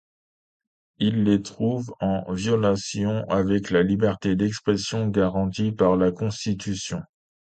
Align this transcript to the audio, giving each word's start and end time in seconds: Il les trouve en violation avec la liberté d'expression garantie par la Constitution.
Il 0.97 1.25
les 1.25 1.43
trouve 1.43 1.93
en 1.99 2.33
violation 2.33 3.23
avec 3.29 3.69
la 3.69 3.83
liberté 3.83 4.35
d'expression 4.35 5.07
garantie 5.07 5.71
par 5.73 5.95
la 5.95 6.11
Constitution. 6.11 7.03